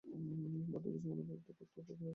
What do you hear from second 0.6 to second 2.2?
Portuguese মূলত একটি কর্তা-ক্রিয়া-কর্ম ভাষা।